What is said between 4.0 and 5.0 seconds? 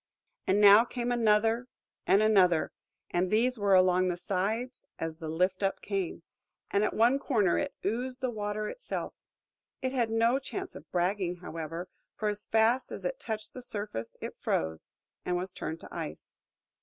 the sides,